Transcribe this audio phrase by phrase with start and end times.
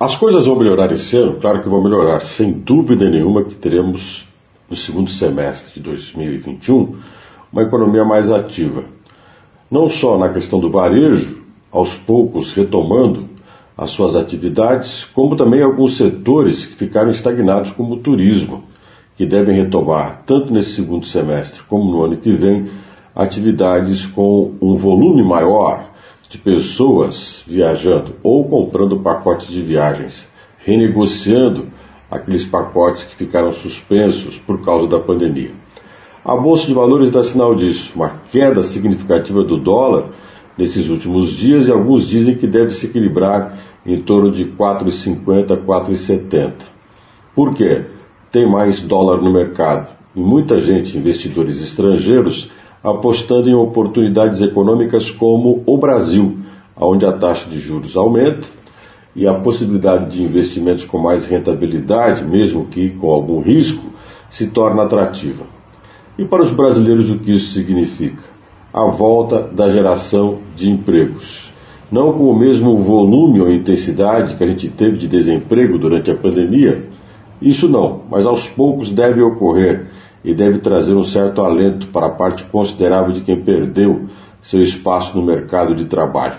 [0.00, 1.40] As coisas vão melhorar esse ano?
[1.40, 4.28] Claro que vão melhorar, sem dúvida nenhuma que teremos
[4.70, 6.96] no segundo semestre de 2021
[7.52, 8.84] uma economia mais ativa.
[9.68, 11.42] Não só na questão do varejo,
[11.72, 13.28] aos poucos retomando
[13.76, 18.62] as suas atividades, como também alguns setores que ficaram estagnados, como o turismo,
[19.16, 22.70] que devem retomar, tanto nesse segundo semestre como no ano que vem,
[23.16, 25.88] atividades com um volume maior
[26.28, 30.28] de pessoas viajando ou comprando pacotes de viagens,
[30.58, 31.68] renegociando
[32.10, 35.52] aqueles pacotes que ficaram suspensos por causa da pandemia.
[36.24, 40.10] A Bolsa de Valores dá sinal disso, uma queda significativa do dólar
[40.56, 46.52] nesses últimos dias e alguns dizem que deve se equilibrar em torno de 4,50 4,70.
[47.34, 47.84] Por quê?
[48.30, 52.50] Tem mais dólar no mercado e muita gente, investidores estrangeiros,
[52.82, 56.38] apostando em oportunidades econômicas como o Brasil,
[56.76, 58.46] onde a taxa de juros aumenta
[59.14, 63.90] e a possibilidade de investimentos com mais rentabilidade, mesmo que com algum risco,
[64.30, 65.44] se torna atrativa.
[66.16, 68.22] E para os brasileiros, o que isso significa?
[68.72, 71.52] A volta da geração de empregos.
[71.90, 76.14] Não com o mesmo volume ou intensidade que a gente teve de desemprego durante a
[76.14, 76.86] pandemia,
[77.40, 79.86] isso não, mas aos poucos deve ocorrer
[80.28, 84.10] e deve trazer um certo alento para a parte considerável de quem perdeu
[84.42, 86.36] seu espaço no mercado de trabalho.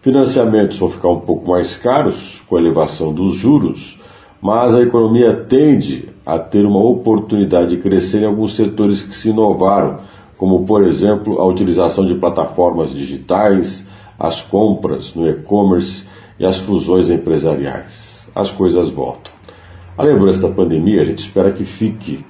[0.00, 4.00] Financiamentos vão ficar um pouco mais caros com a elevação dos juros,
[4.40, 9.28] mas a economia tende a ter uma oportunidade de crescer em alguns setores que se
[9.28, 9.98] inovaram,
[10.38, 13.86] como por exemplo a utilização de plataformas digitais,
[14.18, 16.06] as compras no e-commerce
[16.38, 18.26] e as fusões empresariais.
[18.34, 19.30] As coisas voltam.
[19.98, 22.24] A lembrança da pandemia, a gente espera que fique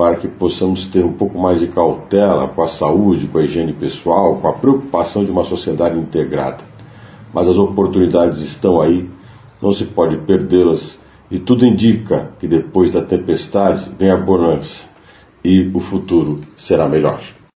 [0.00, 3.74] para que possamos ter um pouco mais de cautela com a saúde, com a higiene
[3.74, 6.64] pessoal, com a preocupação de uma sociedade integrada.
[7.34, 9.10] Mas as oportunidades estão aí,
[9.60, 10.98] não se pode perdê-las,
[11.30, 14.84] e tudo indica que depois da tempestade vem a bonança
[15.44, 17.20] e o futuro será melhor.